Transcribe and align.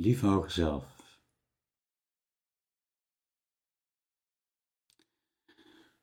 Lieve 0.00 0.26
hoger 0.26 0.50
zelf. 0.50 1.20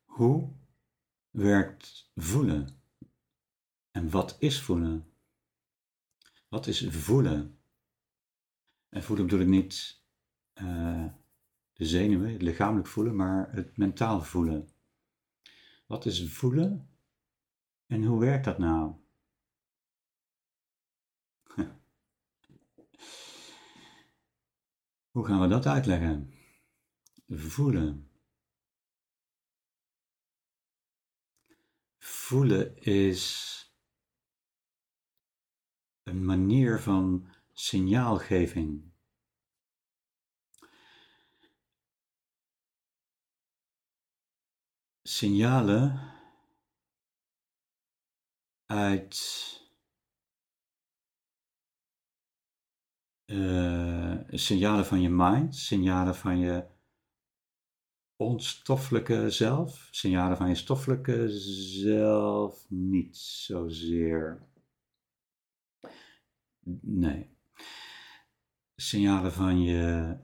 Hoe 0.03 0.53
werkt 1.29 2.11
voelen? 2.15 2.81
En 3.91 4.09
wat 4.09 4.35
is 4.39 4.61
voelen? 4.61 5.13
Wat 6.47 6.67
is 6.67 6.87
voelen? 6.89 7.59
En 8.89 9.03
voelen 9.03 9.25
bedoel 9.25 9.41
ik 9.41 9.47
niet 9.47 10.01
uh, 10.53 11.05
de 11.73 11.85
zenuwen, 11.85 12.31
het 12.31 12.41
lichamelijk 12.41 12.87
voelen, 12.87 13.15
maar 13.15 13.51
het 13.53 13.77
mentaal 13.77 14.21
voelen. 14.21 14.69
Wat 15.85 16.05
is 16.05 16.33
voelen 16.33 16.89
en 17.85 18.03
hoe 18.03 18.19
werkt 18.19 18.45
dat 18.45 18.57
nou? 18.57 19.04
Hoe 25.15 25.25
gaan 25.25 25.41
we 25.41 25.47
dat 25.47 25.65
uitleggen? 25.65 26.33
Voelen. 27.27 28.11
Voelen 31.97 32.77
is 32.77 33.59
een 36.03 36.25
manier 36.25 36.79
van 36.79 37.27
signaalgeving. 37.53 38.91
Signalen 45.03 46.13
uit 48.65 49.15
uh, 53.25 54.17
signalen 54.29 54.85
van 54.85 55.01
je 55.01 55.09
mind, 55.09 55.55
signalen 55.55 56.15
van 56.15 56.37
je 56.37 56.65
onstoffelijke 58.15 59.29
zelf, 59.29 59.87
signalen 59.91 60.37
van 60.37 60.49
je 60.49 60.55
stoffelijke 60.55 61.29
zelf 61.29 62.65
niet 62.69 63.17
zozeer. 63.17 64.47
Nee. 66.81 67.29
Signalen 68.75 69.31
van 69.31 69.61
je 69.61 70.17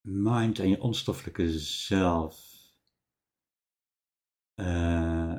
mind 0.00 0.58
en 0.58 0.68
je 0.68 0.80
onstoffelijke 0.80 1.58
zelf. 1.58 2.58
Uh, 4.54 5.36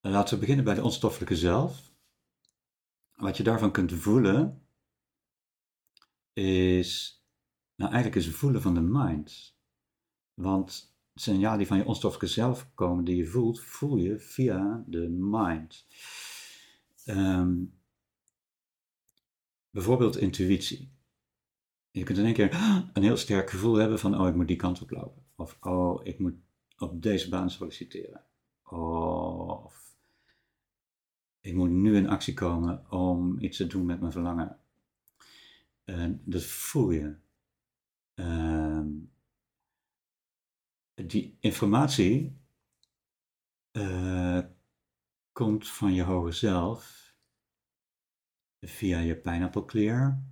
laten 0.00 0.34
we 0.34 0.40
beginnen 0.40 0.64
bij 0.64 0.74
de 0.74 0.82
onstoffelijke 0.82 1.36
zelf. 1.36 1.94
Wat 3.14 3.36
je 3.36 3.42
daarvan 3.42 3.72
kunt 3.72 3.92
voelen 3.92 4.65
is, 6.42 7.22
nou 7.74 7.92
eigenlijk 7.92 8.20
is 8.20 8.26
het 8.26 8.36
voelen 8.36 8.62
van 8.62 8.74
de 8.74 8.80
mind. 8.80 9.56
Want 10.34 10.96
signalen 11.14 11.58
die 11.58 11.66
van 11.66 11.76
je 11.76 11.84
onstoffelijke 11.84 12.34
zelf 12.34 12.70
komen, 12.74 13.04
die 13.04 13.16
je 13.16 13.26
voelt, 13.26 13.60
voel 13.60 13.96
je 13.96 14.18
via 14.18 14.84
de 14.86 15.08
mind. 15.08 15.86
Um, 17.04 17.74
Bijvoorbeeld 19.70 20.16
intuïtie. 20.16 20.92
Je 21.90 22.02
kunt 22.02 22.18
in 22.18 22.24
één 22.24 22.34
keer 22.34 22.54
een 22.92 23.02
heel 23.02 23.16
sterk 23.16 23.50
gevoel 23.50 23.74
hebben 23.74 23.98
van, 23.98 24.20
oh, 24.20 24.28
ik 24.28 24.34
moet 24.34 24.48
die 24.48 24.56
kant 24.56 24.82
op 24.82 24.90
lopen. 24.90 25.22
Of, 25.34 25.56
oh, 25.60 26.00
ik 26.06 26.18
moet 26.18 26.34
op 26.78 27.02
deze 27.02 27.28
baan 27.28 27.50
solliciteren. 27.50 28.24
Of, 28.62 29.96
ik 31.40 31.54
moet 31.54 31.70
nu 31.70 31.96
in 31.96 32.08
actie 32.08 32.34
komen 32.34 32.90
om 32.90 33.38
iets 33.38 33.56
te 33.56 33.66
doen 33.66 33.86
met 33.86 34.00
mijn 34.00 34.12
verlangen. 34.12 34.58
En 35.86 36.22
dat 36.24 36.44
voel 36.44 36.90
je. 36.90 37.16
Uh, 38.14 38.86
die 40.94 41.36
informatie 41.40 42.40
uh, 43.72 44.44
komt 45.32 45.68
van 45.68 45.94
je 45.94 46.02
hoger 46.02 46.34
zelf 46.34 47.14
via 48.60 48.98
je 48.98 49.16
pijnappelkleer 49.16 50.22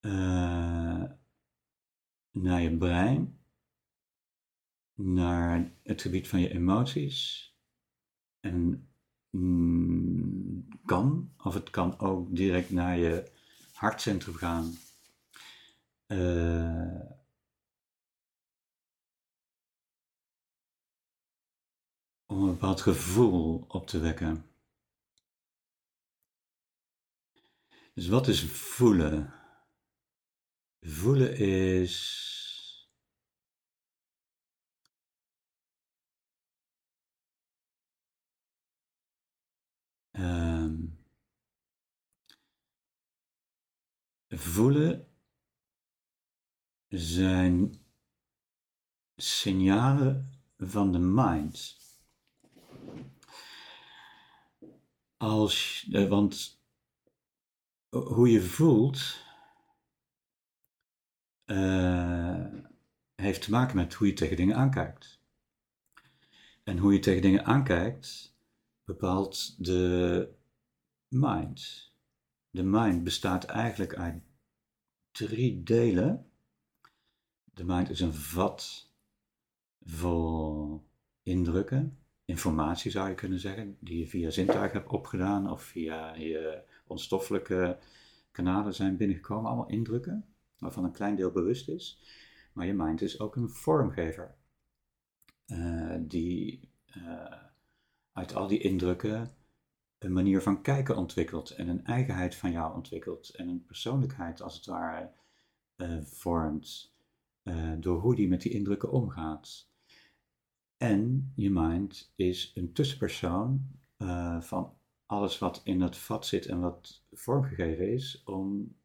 uh, 0.00 1.04
naar 2.30 2.60
je 2.60 2.76
brein, 2.76 3.40
naar 4.94 5.72
het 5.82 6.02
gebied 6.02 6.28
van 6.28 6.40
je 6.40 6.50
emoties. 6.50 7.52
En 8.40 8.88
mm, 9.30 10.68
kan, 10.84 11.32
of 11.36 11.54
het 11.54 11.70
kan 11.70 11.98
ook 11.98 12.36
direct 12.36 12.70
naar 12.70 12.98
je 12.98 13.36
hartcentrum 13.78 14.34
gaan. 14.34 14.78
Uh, 16.06 17.00
om 22.26 22.42
een 22.42 22.50
bepaald 22.50 22.80
gevoel 22.80 23.64
op 23.68 23.86
te 23.86 23.98
wekken. 23.98 24.44
Dus 27.94 28.08
wat 28.08 28.28
is 28.28 28.44
voelen? 28.50 29.34
Voelen 30.80 31.36
is. 31.36 32.88
Um, 40.12 40.87
voelen 44.28 45.08
zijn 46.88 47.84
signalen 49.16 50.42
van 50.58 50.92
de 50.92 50.98
mind. 50.98 51.76
Als, 55.16 55.86
eh, 55.92 56.08
want 56.08 56.62
hoe 57.88 58.30
je 58.30 58.42
voelt, 58.42 59.26
uh, 61.46 62.46
heeft 63.14 63.42
te 63.42 63.50
maken 63.50 63.76
met 63.76 63.94
hoe 63.94 64.06
je 64.06 64.12
tegen 64.12 64.36
dingen 64.36 64.56
aankijkt. 64.56 65.20
En 66.64 66.78
hoe 66.78 66.92
je 66.92 66.98
tegen 66.98 67.22
dingen 67.22 67.44
aankijkt, 67.44 68.36
bepaalt 68.84 69.64
de 69.64 70.28
mind. 71.08 71.92
De 72.58 72.64
mind 72.64 73.04
bestaat 73.04 73.44
eigenlijk 73.44 73.94
uit 73.94 74.22
drie 75.10 75.62
delen. 75.62 76.30
De 77.44 77.64
mind 77.64 77.90
is 77.90 78.00
een 78.00 78.14
vat 78.14 78.92
vol 79.84 80.84
indrukken, 81.22 81.98
informatie 82.24 82.90
zou 82.90 83.08
je 83.08 83.14
kunnen 83.14 83.38
zeggen, 83.38 83.76
die 83.80 83.98
je 83.98 84.06
via 84.06 84.30
zintuigen 84.30 84.78
hebt 84.78 84.92
opgedaan 84.92 85.50
of 85.50 85.62
via 85.62 86.14
je 86.14 86.62
onstoffelijke 86.86 87.78
kanalen 88.30 88.74
zijn 88.74 88.96
binnengekomen, 88.96 89.46
allemaal 89.50 89.68
indrukken, 89.68 90.24
waarvan 90.58 90.84
een 90.84 90.92
klein 90.92 91.16
deel 91.16 91.30
bewust 91.30 91.68
is. 91.68 92.00
Maar 92.52 92.66
je 92.66 92.74
mind 92.74 93.02
is 93.02 93.20
ook 93.20 93.36
een 93.36 93.48
vormgever, 93.48 94.34
uh, 95.46 95.96
die 96.00 96.70
uh, 96.96 97.42
uit 98.12 98.34
al 98.34 98.46
die 98.46 98.60
indrukken 98.60 99.37
een 99.98 100.12
manier 100.12 100.42
van 100.42 100.62
kijken 100.62 100.96
ontwikkelt 100.96 101.50
en 101.50 101.68
een 101.68 101.84
eigenheid 101.84 102.34
van 102.34 102.50
jou 102.50 102.74
ontwikkelt 102.74 103.28
en 103.28 103.48
een 103.48 103.64
persoonlijkheid 103.64 104.42
als 104.42 104.56
het 104.56 104.66
ware 104.66 105.10
uh, 105.76 106.02
vormt 106.02 106.96
door 107.78 108.00
hoe 108.00 108.14
die 108.14 108.28
met 108.28 108.42
die 108.42 108.52
indrukken 108.52 108.90
omgaat. 108.90 109.70
En 110.76 111.32
je 111.34 111.50
mind 111.50 112.12
is 112.16 112.52
een 112.54 112.72
tussenpersoon 112.72 113.68
van 114.40 114.78
alles 115.06 115.38
wat 115.38 115.60
in 115.64 115.80
het 115.80 115.96
vat 115.96 116.26
zit 116.26 116.46
en 116.46 116.60
wat 116.60 117.04
vormgegeven 117.12 117.92
is, 117.92 118.22
om 118.24 118.76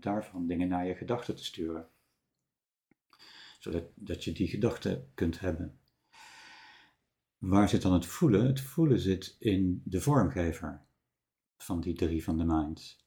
daarvan 0.00 0.46
dingen 0.46 0.68
naar 0.68 0.86
je 0.86 0.94
gedachten 0.94 1.36
te 1.36 1.44
sturen. 1.44 1.88
Zodat 3.58 3.84
dat 3.94 4.24
je 4.24 4.32
die 4.32 4.48
gedachten 4.48 5.10
kunt 5.14 5.40
hebben. 5.40 5.80
Waar 7.42 7.68
zit 7.68 7.82
dan 7.82 7.92
het 7.92 8.06
voelen? 8.06 8.46
Het 8.46 8.60
voelen 8.60 8.98
zit 8.98 9.36
in 9.38 9.82
de 9.84 10.00
vormgever 10.00 10.82
van 11.56 11.80
die 11.80 11.94
drie 11.94 12.24
van 12.24 12.38
de 12.38 12.44
mind. 12.44 13.04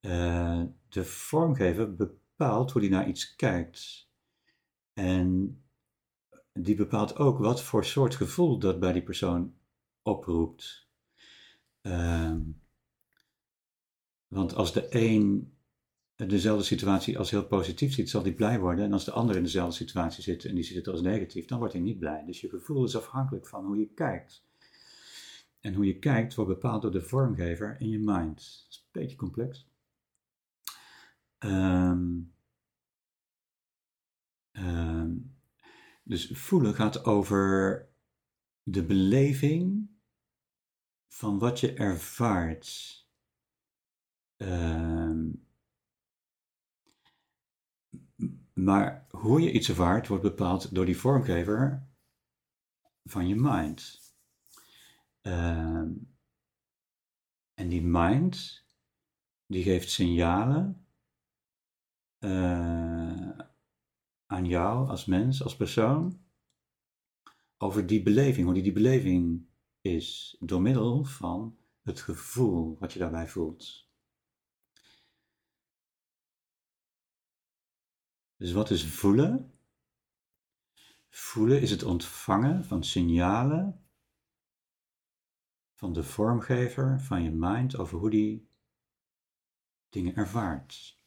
Uh, 0.00 0.62
de 0.88 1.04
vormgever 1.04 1.94
bepaalt 1.94 2.70
hoe 2.70 2.80
die 2.80 2.90
naar 2.90 3.08
iets 3.08 3.36
kijkt. 3.36 4.08
En 4.92 5.60
die 6.52 6.74
bepaalt 6.74 7.16
ook 7.16 7.38
wat 7.38 7.62
voor 7.62 7.84
soort 7.84 8.14
gevoel 8.14 8.58
dat 8.58 8.80
bij 8.80 8.92
die 8.92 9.02
persoon 9.02 9.54
oproept. 10.02 10.88
Ehm, 11.80 12.40
want 14.26 14.54
als 14.54 14.72
de 14.72 14.86
een 14.90 15.54
dezelfde 16.28 16.64
situatie 16.64 17.18
als 17.18 17.30
heel 17.30 17.46
positief 17.46 17.94
ziet, 17.94 18.10
zal 18.10 18.22
die 18.22 18.34
blij 18.34 18.60
worden. 18.60 18.84
En 18.84 18.92
als 18.92 19.04
de 19.04 19.10
ander 19.10 19.36
in 19.36 19.42
dezelfde 19.42 19.76
situatie 19.76 20.22
zit 20.22 20.44
en 20.44 20.54
die 20.54 20.64
ziet 20.64 20.76
het 20.76 20.88
als 20.88 21.00
negatief, 21.00 21.46
dan 21.46 21.58
wordt 21.58 21.72
hij 21.72 21.82
niet 21.82 21.98
blij. 21.98 22.24
Dus 22.26 22.40
je 22.40 22.48
gevoel 22.48 22.84
is 22.84 22.96
afhankelijk 22.96 23.46
van 23.46 23.64
hoe 23.64 23.78
je 23.78 23.88
kijkt. 23.94 24.44
En 25.60 25.74
hoe 25.74 25.86
je 25.86 25.98
kijkt 25.98 26.34
wordt 26.34 26.50
bepaald 26.50 26.82
door 26.82 26.90
de 26.90 27.02
vormgever 27.02 27.76
in 27.80 27.88
je 27.88 27.98
mind. 27.98 28.68
een 28.70 29.00
beetje 29.00 29.16
complex. 29.16 29.68
Ehm, 31.38 32.20
ehm, 34.52 35.16
dus 36.02 36.30
voelen 36.32 36.74
gaat 36.74 37.04
over 37.04 37.88
de 38.62 38.84
beleving 38.84 39.88
van 41.08 41.38
wat 41.38 41.60
je 41.60 41.72
ervaart. 41.72 42.98
Ehm, 44.36 45.28
maar 48.64 49.06
hoe 49.10 49.40
je 49.40 49.52
iets 49.52 49.68
ervaart 49.68 50.06
wordt 50.06 50.22
bepaald 50.22 50.74
door 50.74 50.86
die 50.86 50.96
vormgever 50.96 51.88
van 53.04 53.28
je 53.28 53.34
mind. 53.34 53.98
en 57.54 57.68
die 57.68 57.82
mind, 57.82 58.64
die 59.46 59.62
geeft 59.62 59.90
signalen 59.90 60.86
uh, 62.18 63.30
aan 64.26 64.46
jou 64.46 64.88
als 64.88 65.04
mens, 65.04 65.42
als 65.42 65.56
persoon, 65.56 66.24
over 67.56 67.86
die 67.86 68.02
beleving, 68.02 68.44
hoe 68.44 68.54
die, 68.54 68.62
die 68.62 68.72
beleving 68.72 69.46
is, 69.80 70.36
door 70.40 70.62
middel 70.62 71.04
van 71.04 71.58
het 71.82 72.00
gevoel 72.00 72.76
wat 72.78 72.92
je 72.92 72.98
daarbij 72.98 73.28
voelt. 73.28 73.89
Dus 78.40 78.52
wat 78.52 78.70
is 78.70 78.86
voelen? 78.86 79.52
Voelen 81.08 81.60
is 81.60 81.70
het 81.70 81.82
ontvangen 81.82 82.64
van 82.64 82.84
signalen 82.84 83.84
van 85.74 85.92
de 85.92 86.02
vormgever 86.02 87.00
van 87.00 87.22
je 87.22 87.30
mind 87.30 87.76
over 87.76 87.98
hoe 87.98 88.10
die 88.10 88.48
dingen 89.88 90.14
ervaart. 90.14 91.02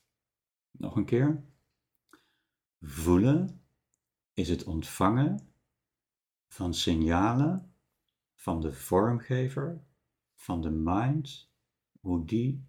Nog 0.72 0.96
een 0.96 1.06
keer. 1.06 1.44
Voelen 2.82 3.62
is 4.34 4.50
het 4.50 4.64
ontvangen 4.64 5.54
van 6.48 6.74
signalen 6.74 7.74
van 8.36 8.62
de 8.62 8.74
vormgever, 8.74 9.84
van 10.36 10.62
de 10.62 10.72
mind, 10.72 11.52
hoe 12.00 12.26
die 12.26 12.66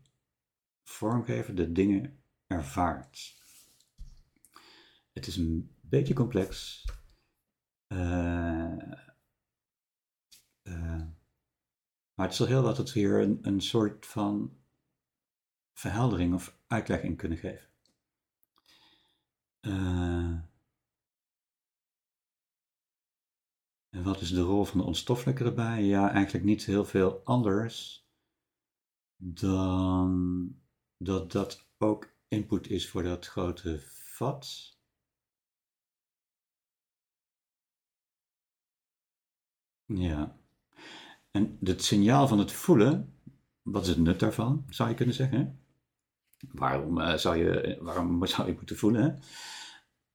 vormgever 0.83 1.55
de 1.55 1.73
dingen 1.73 2.23
ervaart. 2.47 3.44
Het 5.15 5.27
is 5.27 5.37
een 5.37 5.77
beetje 5.81 6.15
complex. 6.15 6.85
Uh, 7.89 8.77
uh, 10.63 11.07
maar 12.15 12.27
het 12.27 12.33
is 12.33 12.41
al 12.41 12.47
heel 12.47 12.63
wat 12.63 12.77
dat 12.77 12.93
we 12.93 13.01
hier 13.01 13.21
een, 13.21 13.39
een 13.43 13.61
soort 13.61 14.07
van 14.07 14.59
verheldering 15.79 16.35
of 16.35 16.59
uitleg 16.67 17.03
in 17.03 17.17
kunnen 17.17 17.39
geven. 17.39 17.69
Uh, 19.61 20.41
en 23.89 24.03
wat 24.03 24.21
is 24.21 24.31
de 24.31 24.41
rol 24.41 24.65
van 24.65 24.79
de 24.79 24.87
onstoffelijke 24.87 25.45
erbij? 25.45 25.83
Ja, 25.83 26.11
eigenlijk 26.11 26.45
niet 26.45 26.65
heel 26.65 26.85
veel 26.85 27.25
anders 27.25 28.09
dan 29.17 30.63
dat 30.97 31.33
dat 31.33 31.69
ook 31.79 32.15
input 32.29 32.71
is 32.71 32.89
voor 32.89 33.03
dat 33.03 33.27
grote 33.27 33.81
vat. 33.81 34.74
Ja. 39.87 40.37
En 41.31 41.59
het 41.61 41.85
signaal 41.85 42.29
van 42.29 42.39
het 42.39 42.53
voelen, 42.53 43.19
wat 43.63 43.83
is 43.83 43.89
het 43.89 43.99
nut 43.99 44.21
daarvan, 44.21 44.65
zou 44.69 44.89
je 44.89 44.95
kunnen 44.95 45.15
zeggen? 45.15 45.61
Waarom, 46.53 46.99
uh, 46.99 47.15
zou, 47.15 47.37
je, 47.37 47.79
waarom 47.81 48.27
zou 48.27 48.49
je 48.49 48.55
moeten 48.55 48.77
voelen? 48.77 49.23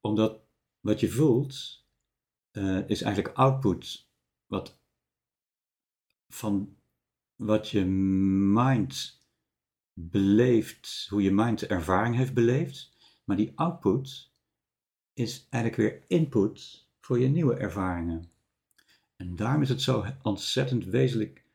Omdat 0.02 0.42
wat 0.80 1.00
je 1.00 1.10
voelt 1.10 1.86
uh, 2.52 2.90
is 2.90 3.02
eigenlijk 3.02 3.38
output 3.38 4.08
wat 4.46 4.80
van 6.28 6.78
wat 7.36 7.70
je 7.70 7.86
mind 7.86 9.24
beleeft, 9.94 11.08
hoe 11.10 11.22
je 11.22 11.32
mind 11.32 11.60
de 11.60 11.68
ervaring 11.68 12.16
heeft 12.16 12.34
beleefd. 12.34 12.98
Maar 13.24 13.38
die 13.38 13.52
output 13.56 14.32
is 15.14 15.48
eigenlijk 15.50 15.82
weer 15.82 16.04
input 16.08 16.88
voor 17.00 17.20
je 17.20 17.28
nieuwe 17.28 17.56
ervaringen. 17.56 18.32
En 19.20 19.36
daarom 19.36 19.62
is 19.62 19.70
het 19.70 19.82
zo 19.82 20.06
ontzettend 20.22 20.86
wezenlijk 20.86 21.46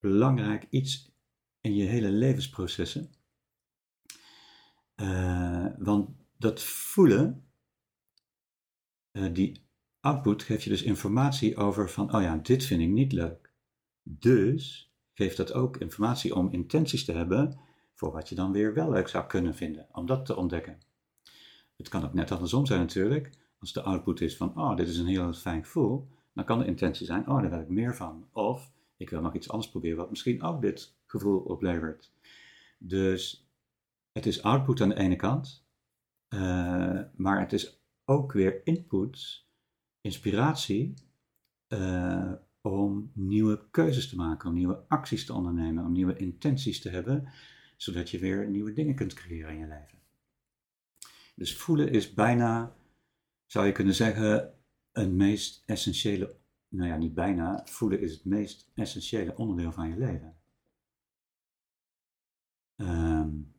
belangrijk 0.00 0.66
iets 0.70 1.12
in 1.60 1.74
je 1.74 1.84
hele 1.84 2.10
levensprocessen. 2.10 3.10
Uh, 4.96 5.66
want 5.78 6.10
dat 6.36 6.62
voelen 6.62 7.44
uh, 9.12 9.34
die 9.34 9.60
output 10.00 10.42
geeft 10.42 10.62
je 10.62 10.70
dus 10.70 10.82
informatie 10.82 11.56
over 11.56 11.90
van, 11.90 12.14
oh 12.14 12.22
ja, 12.22 12.36
dit 12.36 12.64
vind 12.64 12.80
ik 12.80 12.88
niet 12.88 13.12
leuk. 13.12 13.52
Dus 14.02 14.92
geeft 15.14 15.36
dat 15.36 15.52
ook 15.52 15.76
informatie 15.76 16.34
om 16.34 16.52
intenties 16.52 17.04
te 17.04 17.12
hebben 17.12 17.58
voor 17.94 18.12
wat 18.12 18.28
je 18.28 18.34
dan 18.34 18.52
weer 18.52 18.74
wel 18.74 18.90
leuk 18.90 19.08
zou 19.08 19.26
kunnen 19.26 19.54
vinden, 19.54 19.86
om 19.92 20.06
dat 20.06 20.26
te 20.26 20.36
ontdekken. 20.36 20.78
Het 21.76 21.88
kan 21.88 22.04
ook 22.04 22.14
net 22.14 22.30
andersom 22.30 22.66
zijn 22.66 22.80
natuurlijk. 22.80 23.30
Als 23.58 23.72
de 23.72 23.82
output 23.82 24.20
is 24.20 24.36
van, 24.36 24.56
oh, 24.58 24.76
dit 24.76 24.88
is 24.88 24.98
een 24.98 25.06
heel 25.06 25.32
fijn 25.32 25.64
gevoel, 25.64 26.08
dan 26.36 26.44
kan 26.44 26.58
de 26.58 26.66
intentie 26.66 27.06
zijn, 27.06 27.28
oh, 27.28 27.40
daar 27.40 27.50
wil 27.50 27.60
ik 27.60 27.68
meer 27.68 27.96
van. 27.96 28.28
Of, 28.32 28.72
ik 28.96 29.10
wil 29.10 29.20
nog 29.20 29.34
iets 29.34 29.50
anders 29.50 29.70
proberen 29.70 29.96
wat 29.96 30.10
misschien 30.10 30.42
ook 30.42 30.60
dit 30.60 30.96
gevoel 31.06 31.38
oplevert. 31.38 32.12
Dus 32.78 33.48
het 34.12 34.26
is 34.26 34.42
output 34.42 34.80
aan 34.80 34.88
de 34.88 34.98
ene 34.98 35.16
kant, 35.16 35.66
uh, 36.28 37.00
maar 37.14 37.40
het 37.40 37.52
is 37.52 37.80
ook 38.04 38.32
weer 38.32 38.66
input, 38.66 39.44
inspiratie, 40.00 40.94
uh, 41.68 42.32
om 42.60 43.10
nieuwe 43.14 43.68
keuzes 43.70 44.08
te 44.08 44.16
maken, 44.16 44.48
om 44.48 44.54
nieuwe 44.54 44.84
acties 44.88 45.26
te 45.26 45.32
ondernemen, 45.32 45.84
om 45.84 45.92
nieuwe 45.92 46.16
intenties 46.16 46.80
te 46.80 46.88
hebben, 46.88 47.28
zodat 47.76 48.10
je 48.10 48.18
weer 48.18 48.48
nieuwe 48.48 48.72
dingen 48.72 48.94
kunt 48.94 49.14
creëren 49.14 49.52
in 49.52 49.58
je 49.58 49.66
leven. 49.66 49.98
Dus 51.34 51.56
voelen 51.56 51.90
is 51.90 52.14
bijna, 52.14 52.76
zou 53.46 53.66
je 53.66 53.72
kunnen 53.72 53.94
zeggen, 53.94 54.55
een 54.96 55.16
meest 55.16 55.62
essentiële, 55.66 56.36
nou 56.68 56.88
ja, 56.88 56.96
niet 56.96 57.14
bijna, 57.14 57.66
voelen 57.66 58.00
is 58.00 58.12
het 58.12 58.24
meest 58.24 58.70
essentiële 58.74 59.36
onderdeel 59.36 59.72
van 59.72 59.88
je 59.88 59.96
leven. 59.96 60.36
Um, 62.76 63.54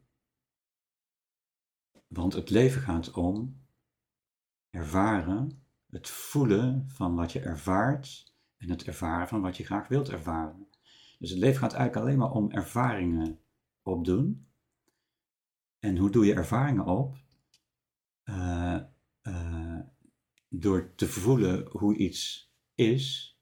want 2.08 2.34
het 2.34 2.50
leven 2.50 2.82
gaat 2.82 3.12
om 3.12 3.66
ervaren, 4.70 5.64
het 5.90 6.10
voelen 6.10 6.90
van 6.90 7.16
wat 7.16 7.32
je 7.32 7.40
ervaart 7.40 8.36
en 8.58 8.70
het 8.70 8.84
ervaren 8.84 9.28
van 9.28 9.42
wat 9.42 9.58
je 9.58 9.66
graag 9.66 9.88
wilt 9.88 10.10
ervaren. 10.10 10.68
Dus 11.20 11.30
het 11.30 11.40
leven 11.40 11.60
gaat 11.60 11.74
eigenlijk 11.74 12.06
alleen 12.06 12.20
maar 12.20 12.32
om 12.32 12.52
ervaringen 12.52 13.40
opdoen. 13.82 14.48
En 15.80 15.98
hoe 15.98 16.10
doe 16.10 16.26
je 16.26 16.34
ervaringen 16.34 16.86
op? 16.86 17.16
Uh, 18.24 18.80
uh, 19.24 19.80
door 20.50 20.96
te 20.96 21.08
voelen 21.08 21.68
hoe 21.72 21.96
iets 21.96 22.52
is. 22.76 23.36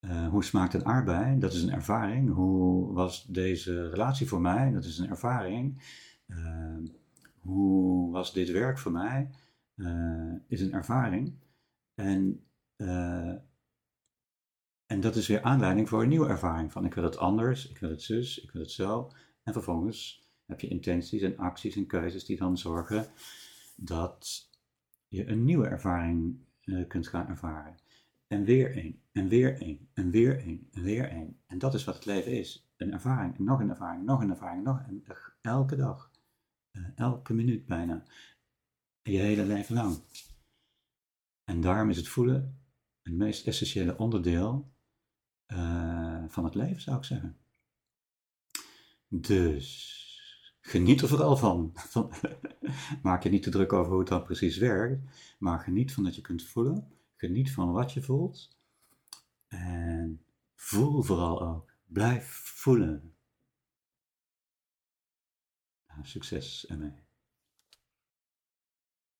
Uh, 0.00 0.28
hoe 0.28 0.44
smaakt 0.44 0.74
een 0.74 0.86
aardbei? 0.86 1.38
Dat 1.38 1.52
is 1.52 1.62
een 1.62 1.72
ervaring. 1.72 2.34
Hoe 2.34 2.92
was 2.92 3.24
deze 3.24 3.88
relatie 3.88 4.28
voor 4.28 4.40
mij? 4.40 4.72
Dat 4.72 4.84
is 4.84 4.98
een 4.98 5.08
ervaring. 5.08 5.82
hoe 7.38 8.12
was 8.12 8.32
dit 8.32 8.50
werk 8.50 8.78
voor 8.78 8.92
mij? 8.92 9.30
uh, 9.78 10.34
is 10.48 10.60
een 10.60 10.72
ervaring. 10.72 11.34
En, 11.94 12.44
uh, 12.76 13.34
en 14.86 15.00
dat 15.00 15.16
is 15.16 15.26
weer 15.26 15.42
aanleiding 15.42 15.88
voor 15.88 16.02
een 16.02 16.08
nieuwe 16.08 16.28
ervaring. 16.28 16.72
Van 16.72 16.84
ik 16.84 16.94
wil 16.94 17.04
het 17.04 17.16
anders, 17.16 17.68
ik 17.68 17.78
wil 17.78 17.90
het 17.90 18.02
zus, 18.02 18.40
ik 18.42 18.50
wil 18.50 18.62
het 18.62 18.70
zo. 18.70 19.12
En 19.42 19.52
vervolgens 19.52 20.28
heb 20.46 20.60
je 20.60 20.68
intenties 20.68 21.22
en 21.22 21.36
acties 21.36 21.76
en 21.76 21.86
keuzes 21.86 22.24
die 22.24 22.36
dan 22.36 22.58
zorgen 22.58 23.06
dat 23.76 24.47
je 25.08 25.28
een 25.28 25.44
nieuwe 25.44 25.66
ervaring 25.66 26.38
uh, 26.64 26.88
kunt 26.88 27.08
gaan 27.08 27.28
ervaren. 27.28 27.76
En 28.26 28.44
weer 28.44 28.76
één, 28.76 29.02
en 29.12 29.28
weer 29.28 29.60
één, 29.60 29.88
en 29.94 30.10
weer 30.10 30.38
één, 30.38 30.68
en 30.72 30.82
weer 30.82 31.08
één. 31.08 31.40
En 31.46 31.58
dat 31.58 31.74
is 31.74 31.84
wat 31.84 31.94
het 31.94 32.04
leven 32.04 32.32
is. 32.32 32.70
Een 32.76 32.92
ervaring, 32.92 33.38
nog 33.38 33.60
een 33.60 33.70
ervaring, 33.70 34.04
nog 34.04 34.20
een 34.20 34.30
ervaring, 34.30 34.64
nog 34.64 34.82
een, 34.86 35.04
elke 35.40 35.76
dag. 35.76 36.10
elke 36.94 37.34
minuut 37.34 37.66
bijna 37.66 38.04
je 39.02 39.18
hele 39.18 39.44
leven 39.44 39.74
lang. 39.74 39.98
En 41.44 41.60
daarom 41.60 41.90
is 41.90 41.96
het 41.96 42.08
voelen 42.08 42.58
het 43.08 43.16
meest 43.16 43.46
essentiële 43.46 43.98
onderdeel 43.98 44.72
uh, 45.46 46.24
van 46.28 46.44
het 46.44 46.54
leven, 46.54 46.80
zou 46.80 46.96
ik 46.96 47.04
zeggen. 47.04 47.36
Dus 49.08 49.97
geniet 50.68 51.00
er 51.00 51.08
vooral 51.08 51.36
van. 51.36 51.72
Maak 53.02 53.22
je 53.22 53.30
niet 53.30 53.42
te 53.42 53.50
druk 53.50 53.72
over 53.72 53.90
hoe 53.90 54.00
het 54.00 54.08
dan 54.08 54.22
precies 54.22 54.56
werkt, 54.56 55.02
maar 55.38 55.58
geniet 55.58 55.92
van 55.92 56.04
dat 56.04 56.14
je 56.14 56.20
kunt 56.20 56.42
voelen. 56.42 56.92
Geniet 57.16 57.52
van 57.52 57.72
wat 57.72 57.92
je 57.92 58.02
voelt. 58.02 58.56
En 59.48 60.22
voel 60.54 61.02
vooral 61.02 61.42
ook. 61.42 61.70
Blijf 61.86 62.26
voelen. 62.44 63.12
succes 66.02 66.66
ermee. 66.66 67.07